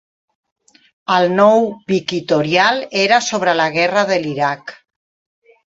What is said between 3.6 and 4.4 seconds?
la Guerra de